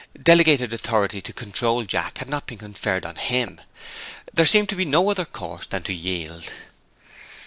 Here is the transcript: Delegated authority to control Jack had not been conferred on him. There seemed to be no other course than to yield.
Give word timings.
Delegated 0.19 0.73
authority 0.73 1.21
to 1.21 1.31
control 1.31 1.83
Jack 1.83 2.17
had 2.17 2.27
not 2.27 2.47
been 2.47 2.57
conferred 2.57 3.05
on 3.05 3.17
him. 3.17 3.61
There 4.33 4.47
seemed 4.47 4.69
to 4.69 4.75
be 4.75 4.83
no 4.83 5.11
other 5.11 5.25
course 5.25 5.67
than 5.67 5.83
to 5.83 5.93
yield. 5.93 6.51